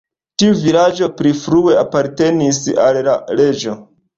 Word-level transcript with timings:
Tiu 0.43 0.53
vilaĝo 0.61 1.09
pli 1.19 1.33
frue 1.43 1.77
apartenis 1.83 2.63
al 2.89 2.99
la 3.11 3.17
reĝo. 3.43 3.79